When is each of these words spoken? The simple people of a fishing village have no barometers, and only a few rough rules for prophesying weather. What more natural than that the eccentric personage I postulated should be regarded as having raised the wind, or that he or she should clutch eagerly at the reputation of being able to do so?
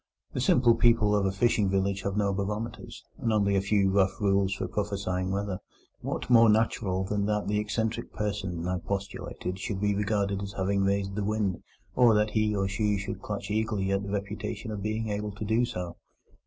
The 0.33 0.41
simple 0.41 0.73
people 0.73 1.15
of 1.15 1.27
a 1.27 1.31
fishing 1.31 1.69
village 1.69 2.01
have 2.01 2.17
no 2.17 2.33
barometers, 2.33 3.03
and 3.19 3.31
only 3.31 3.55
a 3.55 3.61
few 3.61 3.91
rough 3.91 4.19
rules 4.19 4.51
for 4.51 4.67
prophesying 4.67 5.29
weather. 5.29 5.59
What 5.99 6.27
more 6.27 6.49
natural 6.49 7.03
than 7.03 7.27
that 7.27 7.47
the 7.47 7.59
eccentric 7.59 8.11
personage 8.11 8.65
I 8.65 8.79
postulated 8.79 9.59
should 9.59 9.79
be 9.79 9.93
regarded 9.93 10.41
as 10.41 10.53
having 10.53 10.81
raised 10.83 11.13
the 11.13 11.23
wind, 11.23 11.61
or 11.95 12.15
that 12.15 12.31
he 12.31 12.55
or 12.55 12.67
she 12.67 12.97
should 12.97 13.21
clutch 13.21 13.51
eagerly 13.51 13.91
at 13.91 14.01
the 14.01 14.09
reputation 14.09 14.71
of 14.71 14.81
being 14.81 15.09
able 15.09 15.33
to 15.33 15.45
do 15.45 15.65
so? 15.65 15.97